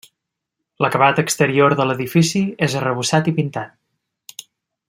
L'acabat 0.85 1.21
exterior 1.23 1.77
de 1.81 1.87
l'edifici 1.89 2.43
és 2.69 2.79
arrebossat 2.83 3.33
i 3.33 3.39
pintat. 3.41 4.45